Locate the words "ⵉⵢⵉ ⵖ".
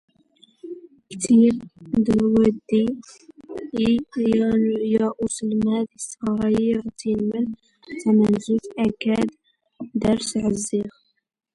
6.57-6.85